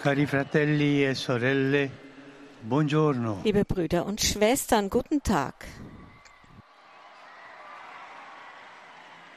Cari 0.00 0.26
fratelli 0.26 1.04
e 1.04 1.12
sorelle, 1.14 1.90
buongiorno. 2.60 3.40
Liebe 3.42 3.64
Brüder 3.64 4.06
und 4.06 4.20
Schwestern, 4.20 4.88
guten 4.88 5.20
Tag. 5.20 5.54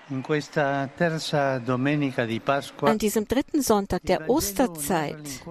In 0.09 0.21
questa 0.21 0.87
terza 0.95 1.57
domenica 1.57 2.25
di 2.25 2.39
Pasqua 2.39 2.89
An 2.89 2.97
diesem 2.97 3.25
dritten 3.25 3.61
Sonntag 3.63 4.03
der 4.03 4.29
Osterzeit 4.29 5.41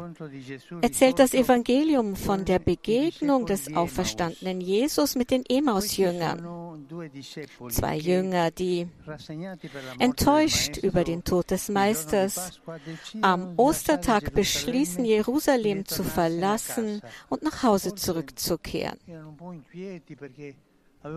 erzählt 0.81 1.19
das 1.19 1.35
Evangelium 1.35 2.15
von 2.15 2.45
der 2.45 2.61
Begegnung 2.61 3.47
des 3.47 3.75
auferstandenen 3.75 4.61
Jesus 4.61 5.17
mit 5.17 5.33
den 5.33 5.43
Emaus-Jüngern. 5.49 6.60
Zwei 7.71 7.97
Jünger, 7.97 8.51
die 8.51 8.89
enttäuscht 9.99 10.77
über 10.79 11.05
den 11.05 11.25
Tod 11.25 11.51
des 11.51 11.69
Meisters 11.69 12.61
am 13.23 13.55
Ostertag 13.57 14.35
beschließen, 14.35 15.05
Jerusalem 15.05 15.87
zu 15.87 16.03
verlassen 16.03 17.01
und 17.29 17.43
nach 17.43 17.63
Hause 17.63 17.95
zurückzukehren. 17.95 18.99
Sie 21.03 21.11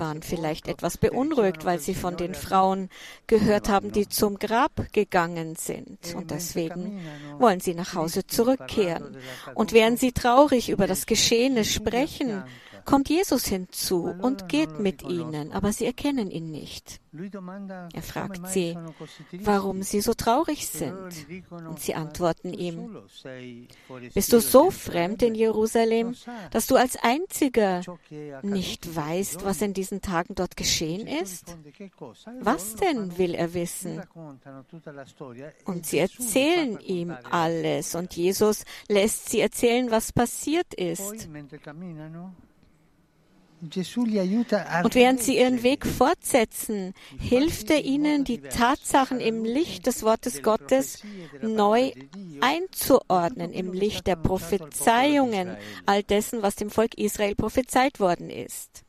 waren 0.00 0.22
vielleicht 0.22 0.66
etwas 0.66 0.98
beunruhigt, 0.98 1.64
weil 1.64 1.78
sie 1.78 1.94
von 1.94 2.16
den 2.16 2.34
Frauen 2.34 2.88
gehört 3.28 3.68
haben, 3.68 3.92
die 3.92 4.08
zum 4.08 4.40
Grab 4.40 4.92
gegangen 4.92 5.54
sind. 5.54 6.16
Und 6.16 6.32
deswegen 6.32 7.00
wollen 7.38 7.60
sie 7.60 7.74
nach 7.74 7.94
Hause 7.94 8.26
zurückkehren. 8.26 9.16
Und 9.54 9.72
während 9.72 10.00
sie 10.00 10.10
traurig 10.10 10.68
über 10.68 10.88
das 10.88 11.06
Geschehene 11.06 11.64
sprechen, 11.64 12.42
kommt 12.84 13.08
Jesus 13.08 13.46
hinzu 13.46 14.14
und 14.20 14.48
geht 14.48 14.78
mit 14.78 15.02
ihnen, 15.02 15.52
aber 15.52 15.72
sie 15.72 15.86
erkennen 15.86 16.30
ihn 16.30 16.50
nicht. 16.50 17.00
Er 17.92 18.02
fragt 18.02 18.46
sie, 18.48 18.76
warum 19.32 19.82
sie 19.82 20.00
so 20.00 20.14
traurig 20.14 20.68
sind. 20.68 21.26
Und 21.50 21.80
sie 21.80 21.94
antworten 21.94 22.52
ihm, 22.52 22.96
bist 24.14 24.32
du 24.32 24.40
so 24.40 24.70
fremd 24.70 25.22
in 25.22 25.34
Jerusalem, 25.34 26.14
dass 26.52 26.66
du 26.66 26.76
als 26.76 26.96
einziger 26.96 27.82
nicht 28.42 28.94
weißt, 28.94 29.44
was 29.44 29.60
in 29.60 29.74
diesen 29.74 30.02
Tagen 30.02 30.34
dort 30.34 30.56
geschehen 30.56 31.06
ist? 31.06 31.56
Was 32.40 32.76
denn 32.76 33.18
will 33.18 33.34
er 33.34 33.54
wissen? 33.54 34.02
Und 35.64 35.86
sie 35.86 35.98
erzählen 35.98 36.78
ihm 36.80 37.16
alles 37.30 37.94
und 37.94 38.14
Jesus 38.14 38.64
lässt 38.88 39.30
sie 39.30 39.40
erzählen, 39.40 39.90
was 39.90 40.12
passiert 40.12 40.74
ist. 40.74 41.28
Und 43.62 44.94
während 44.94 45.22
sie 45.22 45.38
ihren 45.38 45.62
Weg 45.62 45.86
fortsetzen, 45.86 46.94
hilft 47.18 47.70
er 47.70 47.84
ihnen, 47.84 48.24
die 48.24 48.40
Tatsachen 48.40 49.20
im 49.20 49.44
Licht 49.44 49.86
des 49.86 50.02
Wortes 50.02 50.42
Gottes 50.42 51.02
neu 51.42 51.92
einzuordnen, 52.40 53.52
im 53.52 53.72
Licht 53.72 54.06
der 54.06 54.16
Prophezeiungen, 54.16 55.56
all 55.86 56.02
dessen, 56.02 56.42
was 56.42 56.56
dem 56.56 56.70
Volk 56.70 56.96
Israel 56.96 57.34
prophezeit 57.34 58.00
worden 58.00 58.30
ist. 58.30 58.84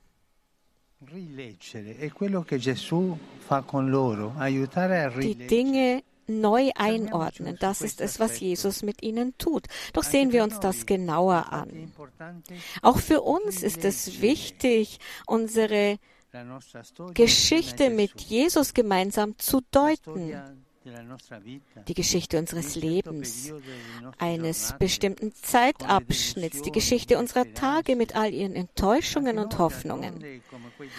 Die 5.19 5.35
Dinge 5.47 6.03
neu 6.39 6.71
einordnen. 6.75 7.57
Das 7.59 7.81
ist 7.81 8.01
es, 8.01 8.19
was 8.19 8.39
Jesus 8.39 8.83
mit 8.83 9.03
ihnen 9.03 9.37
tut. 9.37 9.67
Doch 9.93 10.03
sehen 10.03 10.31
wir 10.31 10.43
uns 10.43 10.59
das 10.59 10.85
genauer 10.85 11.51
an. 11.51 11.91
Auch 12.81 12.99
für 12.99 13.21
uns 13.21 13.63
ist 13.63 13.83
es 13.85 14.21
wichtig, 14.21 14.99
unsere 15.25 15.97
Geschichte 17.13 17.89
mit 17.89 18.21
Jesus 18.21 18.73
gemeinsam 18.73 19.37
zu 19.37 19.61
deuten 19.71 20.33
die 21.87 21.93
Geschichte 21.93 22.39
unseres 22.39 22.75
Lebens, 22.75 23.53
eines 24.17 24.73
bestimmten 24.79 25.33
Zeitabschnitts, 25.33 26.63
die 26.63 26.71
Geschichte 26.71 27.19
unserer 27.19 27.53
Tage 27.53 27.95
mit 27.95 28.15
all 28.15 28.33
ihren 28.33 28.55
Enttäuschungen 28.55 29.37
und 29.37 29.59
Hoffnungen. 29.59 30.41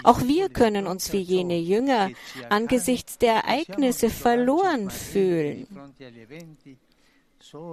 Auch 0.05 0.21
wir 0.23 0.49
können 0.49 0.87
uns 0.87 1.13
wie 1.13 1.21
jene 1.21 1.59
Jünger 1.59 2.11
angesichts 2.49 3.19
der 3.19 3.35
Ereignisse 3.35 4.11
verloren 4.11 4.91
fühlen 4.91 5.67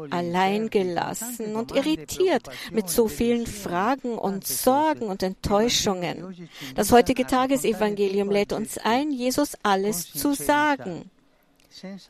alleingelassen 0.10 1.56
und 1.56 1.76
irritiert 1.76 2.50
mit 2.72 2.90
so 2.90 3.08
vielen 3.08 3.46
Fragen 3.46 4.18
und 4.18 4.46
Sorgen 4.48 5.06
und 5.06 5.22
Enttäuschungen. 5.22 6.50
Das 6.74 6.92
heutige 6.92 7.26
Tagesevangelium 7.28 8.32
lädt 8.32 8.52
uns 8.52 8.80
ein, 8.80 9.12
Jesus 9.12 9.56
alles 9.62 10.12
zu 10.12 10.34
sagen 10.34 11.12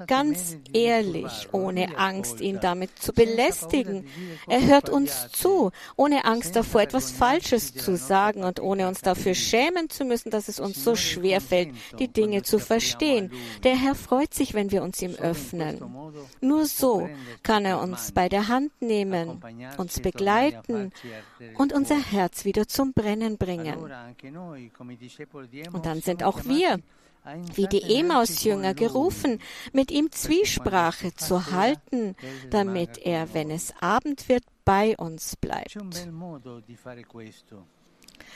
ganz 0.07 0.57
ehrlich, 0.73 1.49
ohne 1.51 1.97
Angst, 1.97 2.41
ihn 2.41 2.59
damit 2.61 2.97
zu 2.99 3.13
belästigen. 3.13 4.05
Er 4.47 4.65
hört 4.65 4.89
uns 4.89 5.31
zu, 5.31 5.71
ohne 5.95 6.25
Angst 6.25 6.55
davor, 6.55 6.81
etwas 6.81 7.11
Falsches 7.11 7.73
zu 7.73 7.97
sagen 7.97 8.43
und 8.43 8.59
ohne 8.59 8.87
uns 8.87 9.01
dafür 9.01 9.35
schämen 9.35 9.89
zu 9.89 10.05
müssen, 10.05 10.31
dass 10.31 10.47
es 10.47 10.59
uns 10.59 10.83
so 10.83 10.95
schwer 10.95 11.41
fällt, 11.41 11.69
die 11.99 12.07
Dinge 12.07 12.43
zu 12.43 12.59
verstehen. 12.59 13.31
Der 13.63 13.75
Herr 13.75 13.95
freut 13.95 14.33
sich, 14.33 14.53
wenn 14.53 14.71
wir 14.71 14.83
uns 14.83 15.01
ihm 15.01 15.15
öffnen. 15.15 15.79
Nur 16.41 16.65
so 16.65 17.09
kann 17.43 17.65
er 17.65 17.81
uns 17.81 18.11
bei 18.11 18.29
der 18.29 18.47
Hand 18.47 18.71
nehmen, 18.81 19.41
uns 19.77 19.99
begleiten 19.99 20.91
und 21.55 21.73
unser 21.73 21.99
Herz 21.99 22.45
wieder 22.45 22.67
zum 22.67 22.93
Brennen 22.93 23.37
bringen. 23.37 23.77
Und 25.73 25.85
dann 25.85 26.01
sind 26.01 26.23
auch 26.23 26.45
wir 26.45 26.79
wie 27.55 27.67
die 27.67 27.83
Emaus-Jünger 27.83 28.73
gerufen, 28.73 29.39
mit 29.73 29.91
ihm 29.91 30.11
Zwiesprache 30.11 31.13
zu 31.15 31.51
halten, 31.51 32.15
damit 32.49 32.97
er, 32.97 33.33
wenn 33.33 33.51
es 33.51 33.73
Abend 33.79 34.29
wird, 34.29 34.43
bei 34.65 34.95
uns 34.97 35.35
bleibt. 35.35 35.75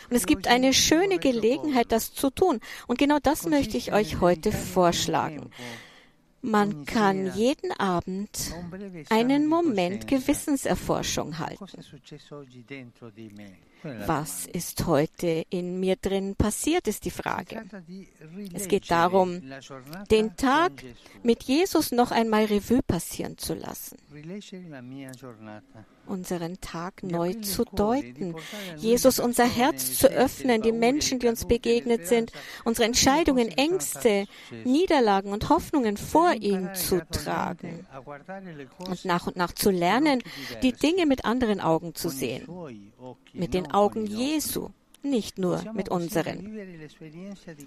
Und 0.10 0.16
es 0.16 0.26
gibt 0.26 0.48
eine 0.48 0.74
schöne 0.74 1.20
Gelegenheit, 1.20 1.92
das 1.92 2.14
zu 2.14 2.30
tun. 2.30 2.60
Und 2.88 2.98
genau 2.98 3.20
das 3.22 3.46
möchte 3.46 3.78
ich 3.78 3.94
euch 3.94 4.20
heute 4.20 4.52
vorschlagen. 4.52 5.50
Man 6.42 6.86
kann 6.86 7.34
jeden 7.36 7.72
Abend 7.72 8.54
einen 9.10 9.48
Moment 9.48 10.08
Gewissenserforschung 10.08 11.40
halten. 11.40 11.66
Was 14.06 14.46
ist 14.46 14.86
heute 14.86 15.46
in 15.50 15.80
mir 15.80 15.96
drin 15.96 16.36
passiert, 16.36 16.88
ist 16.88 17.06
die 17.06 17.12
Frage. 17.12 17.64
Es 18.54 18.68
geht 18.68 18.90
darum, 18.90 19.42
den 20.10 20.36
Tag 20.38 20.72
mit 21.24 21.44
Jesus 21.44 21.92
noch 21.92 22.12
einmal 22.12 22.46
Revue 22.46 22.82
passieren 22.84 23.38
zu 23.38 23.54
lassen. 23.54 23.98
Unseren 26.06 26.60
Tag 26.60 27.02
neu 27.04 27.34
zu 27.36 27.64
deuten, 27.64 28.36
Jesus 28.76 29.20
unser 29.20 29.46
Herz 29.46 29.98
zu 29.98 30.08
öffnen, 30.08 30.62
die 30.62 30.74
Menschen, 30.74 31.20
die 31.20 31.28
uns 31.28 31.46
begegnet 31.46 32.08
sind, 32.08 32.32
unsere 32.66 32.86
Entscheidungen, 32.86 33.48
Ängste, 33.48 34.28
Niederlagen 34.66 35.32
und 35.32 35.48
Hoffnungen 35.50 35.96
vor 35.96 36.34
ihn 36.34 36.76
zu 36.76 37.06
tragen. 37.08 37.88
Und 38.80 39.06
nach 39.06 39.28
und 39.28 39.38
nach 39.38 39.54
zu 39.54 39.72
lernen, 39.72 40.22
die 40.62 40.74
Dinge 40.74 41.06
mit 41.06 41.24
anderen 41.24 41.62
Augen 41.62 41.96
zu 41.96 42.10
sehen, 42.10 42.48
mit 43.32 43.54
den 43.54 43.73
Augen 43.74 44.06
Jesu 44.06 44.70
nicht 45.04 45.38
nur 45.38 45.62
mit 45.74 45.90
unseren. 45.90 46.58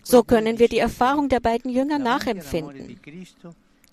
So 0.03 0.23
können 0.23 0.59
wir 0.59 0.69
die 0.69 0.79
Erfahrung 0.79 1.29
der 1.29 1.41
beiden 1.41 1.71
Jünger 1.71 1.99
nachempfinden. 1.99 2.99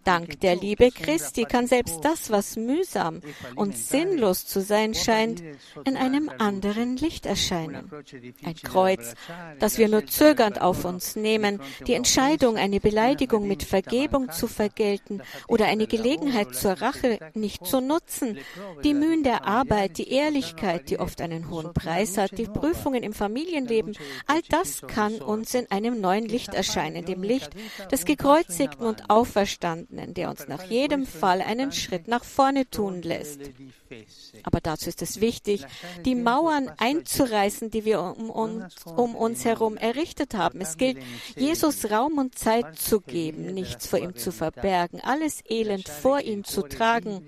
Dank 0.04 0.42
der 0.42 0.56
Liebe 0.56 0.92
Christi 0.92 1.46
kann 1.46 1.68
selbst 1.68 2.00
das, 2.04 2.30
was 2.30 2.58
mühsam 2.58 3.22
und 3.56 3.78
sinnlos 3.78 4.46
zu 4.46 4.62
sein 4.62 4.94
scheint, 4.94 5.42
in 5.86 5.96
einem 5.96 6.30
anderen 6.38 6.98
Licht 6.98 7.26
erscheinen. 7.26 7.90
Ein 8.44 8.56
Kreuz, 8.56 9.14
das 9.60 9.78
wir 9.78 9.88
nur 9.88 10.06
zögernd 10.06 10.62
auf 10.62 10.84
uns 10.84 11.16
nehmen, 11.16 11.62
die 11.88 11.94
Entscheidung, 11.94 12.58
eine 12.58 12.80
Beleidigung 12.80 13.48
mit 13.48 13.64
Vergebung 13.64 14.32
zu 14.32 14.48
vergelten 14.48 15.22
oder 15.48 15.68
eine 15.68 15.88
Gelegenheit 15.88 16.54
zur 16.54 16.74
Rache 16.74 17.20
nicht 17.34 17.66
zu 17.66 17.80
nutzen, 17.80 18.38
die 18.84 18.94
Mühen 18.94 19.24
der 19.24 19.46
Arbeit, 19.46 19.98
die 19.98 20.10
Ehrlichkeit, 20.10 20.90
die 20.90 21.00
oft 21.00 21.22
einen 21.22 21.50
hohen 21.50 21.74
Preis 21.74 22.18
hat, 22.18 22.38
die 22.38 22.46
Prüfungen 22.46 23.04
im 23.04 23.14
Familienleben, 23.14 23.96
all 24.28 24.42
das 24.50 24.82
kann 24.82 25.22
uns 25.22 25.54
in 25.54 25.72
einem 25.72 26.02
neuen 26.02 26.26
Licht 26.26 26.54
erscheinen, 26.54 27.06
dem 27.06 27.24
Licht 27.24 27.52
des 27.92 28.06
gekreuzigten 28.06 28.86
und 28.86 29.10
auferstandenen 29.10 29.93
Partnern, 29.94 30.14
der 30.14 30.30
uns 30.30 30.48
nach 30.48 30.64
jedem 30.64 31.06
Fall 31.06 31.42
einen 31.42 31.72
Schritt 31.72 32.08
nach 32.08 32.24
vorne 32.24 32.70
tun 32.70 33.02
lässt. 33.02 33.40
Aber 34.44 34.60
dazu 34.60 34.90
ist 34.90 35.02
es 35.02 35.22
wichtig, 35.22 35.66
die 36.06 36.16
Mauern 36.16 36.72
einzureißen, 36.78 37.70
die 37.70 37.86
wir 37.86 38.02
um 38.02 38.30
uns, 38.30 38.74
um 38.86 39.16
uns 39.16 39.46
herum 39.46 39.78
errichtet 39.78 40.34
haben. 40.34 40.62
Es 40.62 40.78
gilt, 40.78 40.98
Jesus 41.36 41.92
Raum 41.92 42.18
und 42.18 42.38
Zeit 42.38 42.78
zu 42.80 43.02
geben, 43.02 43.54
nichts 43.54 43.88
vor 43.88 44.00
ihm 44.00 44.16
zu 44.16 44.32
verbergen, 44.32 45.00
alles 45.02 45.42
Elend 45.48 45.88
vor 45.88 46.22
ihm 46.22 46.44
zu 46.44 46.64
tragen, 46.64 47.26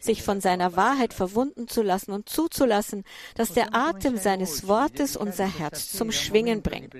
sich 0.00 0.22
von 0.22 0.40
seiner 0.40 0.76
Wahrheit 0.76 1.14
verwunden 1.14 1.68
zu 1.68 1.82
lassen 1.82 2.12
und 2.12 2.28
zuzulassen, 2.28 3.04
dass 3.36 3.52
der 3.52 3.74
Atem 3.74 4.16
seines 4.16 4.66
Wortes 4.66 5.16
unser 5.16 5.46
Herz 5.46 5.92
zum 5.92 6.10
Schwingen 6.10 6.62
bringt. 6.62 6.94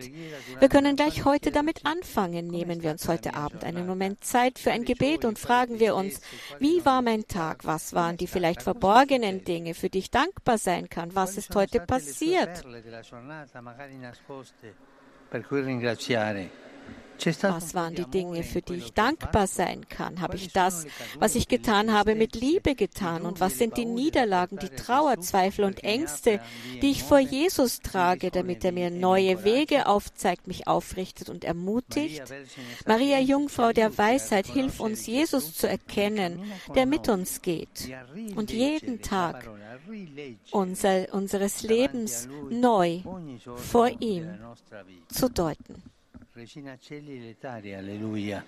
Wir 0.60 0.68
können 0.68 0.96
gleich 0.96 1.24
heute 1.24 1.50
damit 1.50 1.84
anfangen. 1.84 2.46
Nehmen 2.46 2.82
wir 2.82 2.92
uns 2.92 3.08
heute 3.08 3.34
Abend 3.34 3.64
einen 3.64 3.86
Moment 3.86 4.22
Zeit 4.24 4.58
für 4.58 4.70
ein 4.70 4.84
Gebet 4.92 5.24
und 5.24 5.38
fragen 5.38 5.80
wir 5.80 5.94
uns, 5.94 6.20
wie 6.58 6.84
war 6.84 7.02
mein 7.02 7.26
Tag? 7.26 7.64
Was 7.64 7.94
waren 7.94 8.16
die 8.16 8.26
vielleicht 8.26 8.62
verborgenen 8.62 9.44
Dinge, 9.44 9.74
für 9.74 9.88
die 9.88 10.00
ich 10.00 10.10
dankbar 10.10 10.58
sein 10.58 10.88
kann? 10.88 11.14
Was 11.14 11.36
ist 11.38 11.54
heute 11.54 11.80
passiert? 11.80 12.64
Was 17.42 17.74
waren 17.74 17.94
die 17.94 18.10
Dinge, 18.10 18.42
für 18.42 18.62
die 18.62 18.74
ich 18.74 18.92
dankbar 18.92 19.46
sein 19.46 19.88
kann? 19.88 20.20
Habe 20.20 20.36
ich 20.36 20.52
das, 20.52 20.86
was 21.18 21.34
ich 21.34 21.48
getan 21.48 21.92
habe, 21.92 22.14
mit 22.14 22.34
Liebe 22.34 22.74
getan? 22.74 23.22
Und 23.22 23.40
was 23.40 23.58
sind 23.58 23.76
die 23.76 23.84
Niederlagen, 23.84 24.58
die 24.58 24.68
Trauer, 24.68 25.20
Zweifel 25.20 25.64
und 25.64 25.84
Ängste, 25.84 26.40
die 26.80 26.90
ich 26.90 27.02
vor 27.02 27.18
Jesus 27.18 27.80
trage, 27.80 28.30
damit 28.30 28.64
er 28.64 28.72
mir 28.72 28.90
neue 28.90 29.44
Wege 29.44 29.86
aufzeigt, 29.86 30.46
mich 30.46 30.66
aufrichtet 30.66 31.28
und 31.28 31.44
ermutigt? 31.44 32.22
Maria 32.86 33.20
Jungfrau 33.20 33.72
der 33.72 33.96
Weisheit, 33.96 34.46
hilf 34.46 34.80
uns, 34.80 35.06
Jesus 35.06 35.54
zu 35.54 35.68
erkennen, 35.68 36.42
der 36.74 36.86
mit 36.86 37.08
uns 37.08 37.42
geht 37.42 37.88
und 38.34 38.50
jeden 38.50 39.00
Tag 39.02 39.48
unser, 40.50 41.12
unseres 41.12 41.62
Lebens 41.62 42.28
neu 42.50 43.00
vor 43.56 43.90
ihm 44.00 44.38
zu 45.08 45.28
deuten. 45.28 45.91
Regina 46.34 46.78
Celi 46.78 47.20
letare, 47.20 47.76
alleluia. 47.76 48.42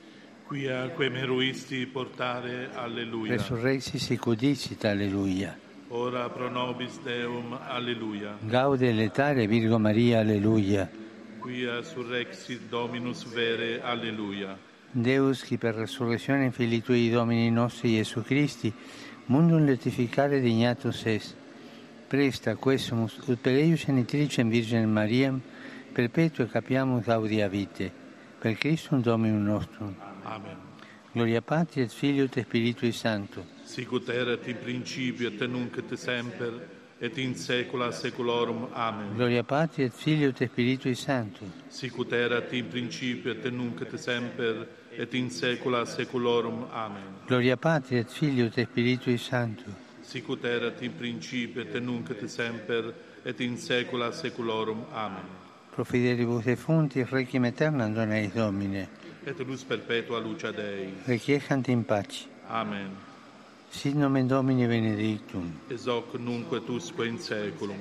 Quia 0.46 0.88
quem 0.96 1.16
eruisti 1.16 1.84
portare, 1.86 2.70
alleluia. 2.72 3.32
Resurrexi 3.32 3.98
secudicit, 3.98 4.86
alleluia. 4.86 5.54
Ora 5.88 6.30
pro 6.30 6.48
nobis 6.48 6.98
Deum, 7.02 7.52
alleluia. 7.52 8.38
Gaude 8.40 8.90
letare, 8.90 9.46
Virgo 9.46 9.78
Maria, 9.78 10.20
alleluia. 10.20 10.90
Quia 11.38 11.82
surrexit 11.82 12.62
Dominus 12.70 13.26
vere, 13.30 13.82
alleluia. 13.82 14.56
Deus, 14.90 15.44
qui 15.44 15.58
per 15.58 15.74
resurrezione 15.74 16.50
Filii 16.52 16.80
Tui 16.80 17.10
Domini 17.10 17.50
nostri 17.50 17.90
Iesu 17.90 18.22
Christi, 18.22 18.72
mundum 19.26 19.62
letificare 19.62 20.40
dignatus 20.40 21.04
est, 21.04 21.36
presta 22.08 22.56
quesumus 22.56 23.18
ut 23.26 23.38
per 23.40 23.52
eius 23.52 23.84
genitricem 23.84 24.48
Virginem 24.48 24.90
Mariam, 24.90 25.42
perpetua 25.94 26.46
capiamus 26.46 27.04
gaudia 27.04 27.48
vite, 27.48 27.90
per 28.40 28.56
Christum 28.58 29.00
Dominum 29.00 29.44
nostrum. 29.44 29.94
Amen. 30.24 30.56
Gloria 31.12 31.40
Patri 31.40 31.82
et 31.82 31.92
Filio 31.92 32.24
et 32.24 32.40
Spiritui 32.40 32.90
Sancto. 32.90 33.46
Sicut 33.62 34.08
erat 34.08 34.48
in 34.48 34.58
principio 34.58 35.28
et 35.28 35.40
nunc 35.46 35.78
et 35.78 35.96
semper 35.96 36.66
et 36.98 37.16
in 37.18 37.36
saecula 37.36 37.92
saeculorum. 37.92 38.66
Amen. 38.72 39.14
Gloria 39.14 39.44
Patri 39.44 39.84
et 39.84 39.92
Filio 39.94 40.30
et 40.30 40.48
Spiritui 40.48 40.96
Sancto. 40.96 41.46
Sicut 41.68 42.12
erat 42.12 42.52
in 42.52 42.66
principio 42.68 43.30
et 43.30 43.44
nunc 43.52 43.80
et 43.80 43.96
semper 43.96 44.66
et 44.98 45.14
in 45.14 45.30
saecula 45.30 45.84
saeculorum. 45.84 46.66
Amen. 46.72 47.22
Gloria 47.28 47.56
Patri 47.56 47.98
et 47.98 48.10
Filio 48.10 48.46
et 48.46 48.66
Spiritui 48.66 49.16
Sancto. 49.16 49.70
Sicut 50.00 50.44
erat 50.44 50.82
in 50.82 50.96
principio 50.96 51.62
et 51.62 51.80
nunc 51.80 52.10
et 52.10 52.28
semper 52.28 52.92
et 53.24 53.40
in 53.40 53.56
saecula 53.56 54.10
saeculorum. 54.10 54.84
Amen. 54.92 55.43
Pro 55.74 55.84
fidelibus 55.84 56.44
defuntis, 56.44 57.10
requiem 57.10 57.44
aeternam 57.44 57.92
dona 57.92 58.14
eis 58.20 58.32
Domine. 58.32 58.88
Et 59.26 59.40
luz 59.40 59.64
perpetua 59.64 60.20
luce 60.20 60.52
Dei. 60.52 60.94
Requiescant 61.04 61.68
in 61.68 61.82
pace. 61.82 62.28
Amen. 62.48 62.90
Sit 63.72 63.96
nomen 63.96 64.28
Domini 64.28 64.68
benedictum. 64.68 65.50
Es 65.68 65.88
hoc 65.88 66.14
nunc 66.14 66.52
et 66.52 66.68
usque 66.70 67.04
in 67.08 67.18
saeculum. 67.18 67.80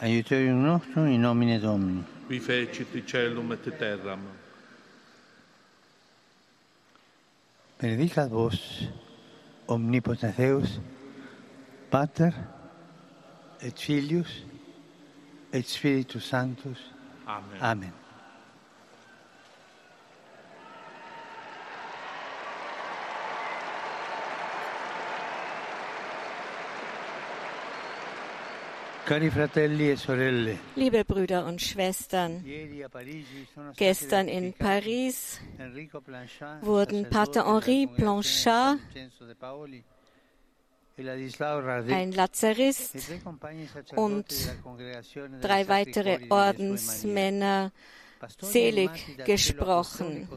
Aiuterium 0.00 0.62
nostrum 0.62 1.06
in 1.06 1.20
nomine 1.20 1.58
Domini. 1.60 2.02
Qui 2.28 2.38
fecit 2.38 3.04
celum 3.06 3.52
et 3.52 3.78
terram. 3.78 4.20
Benedicat 7.78 8.30
vos, 8.30 8.88
omnipotens 9.68 10.32
Deus, 10.38 10.80
Pater, 11.90 12.32
et 13.60 13.78
Filius, 13.78 14.46
et 15.52 15.62
Spiritus 15.62 16.24
Sanctus. 16.24 16.94
Amen. 17.26 17.60
Amen. 17.60 17.92
E 29.06 29.96
sorelle, 29.96 30.58
Liebe 30.76 31.04
Brüder 31.04 31.44
und 31.44 31.60
Schwestern, 31.60 32.42
gestern 33.76 34.28
in 34.28 34.54
Paris 34.54 35.40
wurden 36.62 37.10
Pater 37.10 37.44
Henri 37.46 37.86
Blanchard, 37.86 38.78
ein 40.96 42.12
Lazarist 42.12 42.94
und 43.96 44.26
drei 45.40 45.68
weitere. 45.68 46.20
Ordensmänner 46.30 47.72
selig 48.40 48.90
gesprochen. 49.24 50.28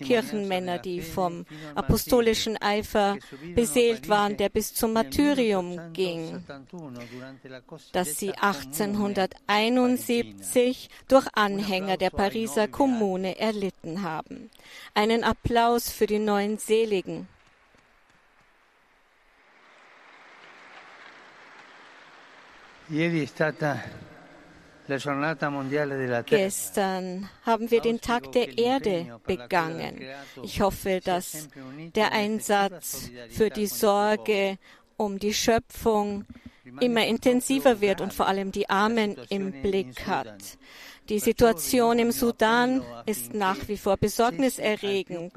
Kirchenmänner, 0.00 0.78
die 0.78 1.00
vom 1.00 1.46
apostolischen 1.76 2.56
Eifer 2.60 3.16
beseelt 3.54 4.08
waren, 4.08 4.36
der 4.36 4.48
bis 4.48 4.74
zum 4.74 4.92
Martyrium 4.94 5.92
ging, 5.92 6.42
1871 6.48 7.08
durante 7.08 7.48
la 7.48 7.60
das 7.92 8.18
sie 8.18 8.32
cosiddetta 8.32 8.86
Comune 8.86 9.30
1871 9.46 10.88
durch 11.06 11.28
Anhänger 11.34 11.96
der 11.96 12.10
Pariser 12.10 12.66
Kommune 12.66 13.38
erlitten 13.38 14.02
haben. 14.02 14.50
Einen 14.92 15.22
Applaus 15.22 15.88
für 15.88 16.06
die 16.06 16.18
neuen 16.18 16.58
Seligen. 16.58 17.28
Gestern 26.26 27.28
haben 27.46 27.70
wir 27.70 27.80
den 27.80 28.00
Tag 28.00 28.32
der 28.32 28.58
Erde 28.58 29.18
begangen. 29.26 30.02
Ich 30.42 30.60
hoffe, 30.60 31.00
dass 31.02 31.48
der 31.94 32.12
Einsatz 32.12 33.10
für 33.30 33.48
die 33.48 33.66
Sorge 33.66 34.58
um 34.98 35.18
die 35.18 35.32
Schöpfung 35.32 36.26
immer 36.80 37.06
intensiver 37.06 37.80
wird 37.80 38.02
und 38.02 38.12
vor 38.12 38.26
allem 38.26 38.52
die 38.52 38.68
Armen 38.68 39.16
im 39.30 39.62
Blick 39.62 40.06
hat. 40.06 40.58
Die 41.08 41.18
Situation 41.18 41.98
im 41.98 42.12
Sudan 42.12 42.82
ist 43.06 43.34
nach 43.34 43.68
wie 43.68 43.76
vor 43.76 43.96
besorgniserregend. 43.96 45.32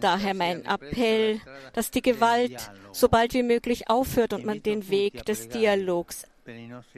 Daher 0.00 0.34
mein 0.34 0.64
Appell, 0.64 1.40
dass 1.72 1.90
die 1.90 2.02
Gewalt 2.02 2.70
so 2.92 3.08
bald 3.08 3.34
wie 3.34 3.44
möglich 3.44 3.88
aufhört 3.88 4.32
und 4.32 4.44
man 4.44 4.62
den 4.62 4.88
Weg 4.88 5.24
des 5.24 5.48
Dialogs 5.48 6.24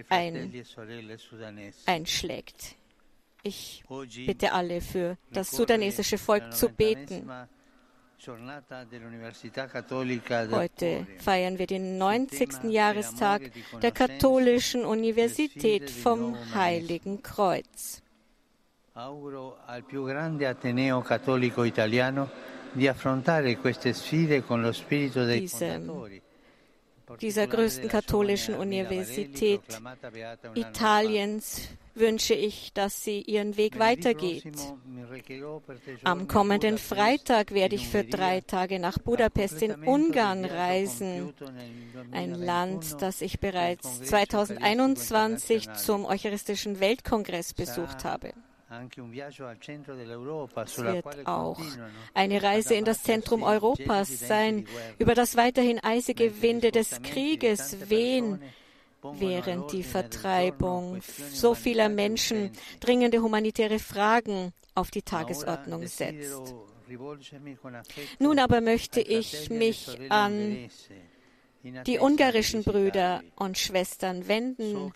ein- 0.08 0.52
einschlägt. 1.86 2.76
Ich 3.42 3.84
bitte 4.26 4.52
alle 4.52 4.80
für 4.80 5.16
das 5.32 5.50
sudanesische 5.52 6.18
Volk 6.18 6.52
zu 6.52 6.68
beten. 6.68 7.30
Heute 10.50 11.06
feiern 11.18 11.58
wir 11.58 11.66
den 11.66 11.98
90. 11.98 12.70
Jahrestag 12.70 13.42
der 13.82 13.92
Katholischen 13.92 14.84
Universität 14.84 15.90
vom 15.90 16.34
Heiligen 16.54 17.22
Kreuz. 17.22 18.02
Auguro 18.94 19.54
dieser 27.20 27.46
größten 27.46 27.88
katholischen 27.88 28.54
Universität. 28.54 29.60
Italiens 30.54 31.68
wünsche 31.94 32.34
ich, 32.34 32.72
dass 32.75 33.02
sie 33.02 33.22
ihren 33.22 33.56
Weg 33.56 33.78
weitergeht. 33.78 34.52
Am 36.04 36.28
kommenden 36.28 36.78
Freitag 36.78 37.52
werde 37.52 37.75
ich 37.75 37.88
für 37.88 38.04
drei 38.04 38.40
Tage 38.42 38.78
nach 38.78 38.98
Budapest 38.98 39.62
in 39.62 39.72
Ungarn 39.72 40.44
reisen. 40.44 41.32
Ein 42.12 42.34
2021 42.34 42.44
Land, 42.44 43.02
das 43.02 43.20
ich 43.22 43.40
bereits 43.40 43.82
Congresso 43.82 44.04
2021 44.04 45.54
Eucharistico 45.56 45.76
zum 45.78 46.04
Eucharistischen 46.04 46.80
Weltkongress 46.80 47.54
besucht 47.54 48.04
habe. 48.04 48.32
Es 48.68 48.96
wird 50.78 51.26
auch 51.26 51.61
eine 52.14 52.42
Reise 52.42 52.75
in 52.75 52.85
das 52.85 53.02
Zentrum 53.02 53.44
Europas 53.44 54.18
sein, 54.18 54.66
über 54.99 55.14
das 55.14 55.37
weiterhin 55.37 55.78
eisige 55.78 56.42
Winde 56.42 56.73
des 56.73 57.00
Krieges 57.02 57.88
wehen, 57.88 58.42
während 59.02 59.73
die 59.73 59.85
Vertreibung 59.85 61.00
so 61.32 61.54
vieler 61.54 61.88
Menschen 61.88 62.50
dringende 62.80 63.23
humanitäre 63.23 63.78
Fragen 63.78 64.52
auf 64.75 64.90
die 64.90 65.02
Tagesordnung 65.02 65.87
setzt. 65.87 66.54
Nun 68.18 68.38
aber 68.38 68.61
möchte 68.61 69.00
ich 69.00 69.49
mich 69.50 69.99
an 70.11 70.68
die 71.87 71.99
ungarischen 71.99 72.62
Brüder 72.62 73.23
und 73.37 73.58
Schwestern 73.58 74.28
wenden. 74.28 74.92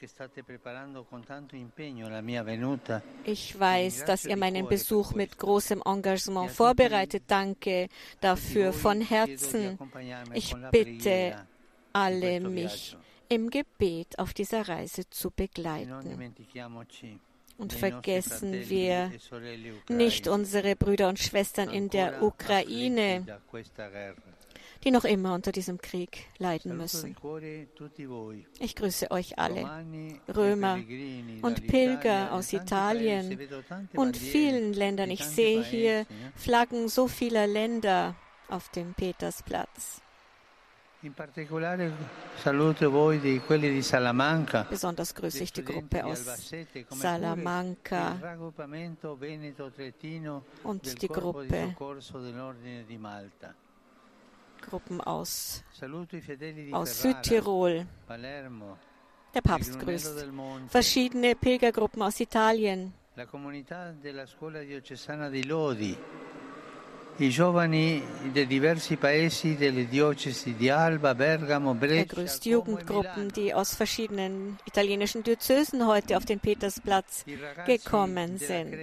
Ich 3.25 3.59
weiß, 3.59 4.05
dass 4.05 4.25
ihr 4.25 4.37
meinen 4.37 4.69
Besuch 4.69 5.15
mit 5.15 5.39
großem 5.39 5.83
Engagement 5.85 6.51
vorbereitet. 6.51 7.25
Danke 7.27 7.89
dafür 8.21 8.73
von 8.73 9.01
Herzen. 9.01 9.79
Ich 10.35 10.55
bitte 10.71 11.47
alle, 11.93 12.41
mich 12.41 12.97
im 13.29 13.51
Gebet 13.51 14.19
auf 14.19 14.35
dieser 14.35 14.69
Reise 14.69 15.09
zu 15.09 15.31
begleiten. 15.31 16.35
Und 17.59 17.75
vergessen 17.75 18.69
wir 18.71 19.13
nicht 19.89 20.29
unsere 20.29 20.77
Brüder 20.77 21.09
und 21.09 21.19
Schwestern 21.19 21.69
in 21.69 21.91
der 21.91 22.23
Ukraine, 22.23 23.27
die 24.85 24.91
noch 24.91 25.05
immer 25.05 25.35
unter 25.35 25.53
diesem 25.53 25.79
Krieg 25.79 26.27
leiden 26.39 26.77
müssen. 26.77 27.17
Ich 28.59 28.77
grüße 28.77 29.11
euch 29.11 29.39
alle, 29.39 29.85
Römer 30.35 30.79
und 31.43 31.67
Pilger 31.67 32.33
aus 32.33 32.53
Italien 32.53 33.39
und 33.95 34.17
vielen 34.17 34.73
Ländern. 34.73 35.11
Ich 35.11 35.25
sehe 35.25 35.63
hier 35.63 36.07
Flaggen 36.35 36.89
so 36.89 37.09
vieler 37.09 37.47
Länder 37.47 38.15
auf 38.49 38.69
dem 38.71 38.95
Petersplatz. 38.95 40.03
Besonders 44.69 45.15
grüße 45.15 45.43
ich 45.43 45.53
die 45.53 45.65
Gruppe 45.65 46.05
aus 46.05 46.53
Salamanca 46.91 48.17
und 50.63 51.03
die 51.03 51.09
Gruppe 51.09 51.75
Gruppen 54.61 55.01
aus, 55.01 55.63
aus 56.73 57.03
Südtirol. 57.03 57.87
Der 59.35 59.41
Papst 59.43 59.79
grüßt. 59.79 60.27
verschiedene 60.69 61.35
Pilgergruppen 61.37 62.03
aus 62.03 62.19
Italien. 62.19 62.93
Er 63.17 63.27
grüßt 72.07 72.47
Jugendgruppen, 72.47 73.29
die 73.29 73.55
aus 73.55 73.75
verschiedenen 73.75 74.59
italienischen 74.65 75.23
Diözesen 75.23 75.87
heute 75.87 76.17
auf 76.17 76.25
den 76.25 76.41
Petersplatz 76.41 77.25
gekommen 77.67 78.39
sind 78.39 78.75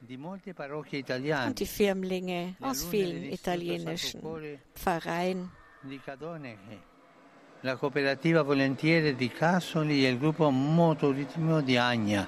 und 0.00 1.58
die 1.58 1.66
Firmlinge 1.66 2.54
aus 2.60 2.84
vielen 2.84 3.24
italienischen 3.24 4.20
Pfarreien. 4.74 5.50
La 7.62 7.74
cooperativa 7.74 8.42
volentiere 8.42 9.16
di 9.16 9.28
Casoli 9.30 10.06
e 10.06 10.10
il 10.10 10.18
gruppo 10.18 10.48
motoritmo 10.48 11.60
di 11.60 11.76
Agna. 11.76 12.26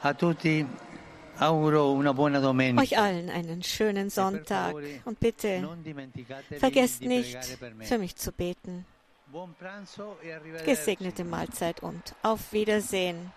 A 0.00 0.12
tutti 0.12 0.66
euch 1.40 2.98
allen 2.98 3.30
einen 3.30 3.62
schönen 3.62 4.10
Sonntag 4.10 4.74
und 5.04 5.20
bitte 5.20 5.66
vergesst 6.58 7.02
nicht, 7.02 7.58
für 7.80 7.98
mich 7.98 8.16
zu 8.16 8.32
beten. 8.32 8.84
E 9.32 10.64
Gesegnete 10.64 11.24
Mahlzeit 11.24 11.82
und 11.82 12.14
auf 12.22 12.52
Wiedersehen. 12.52 13.32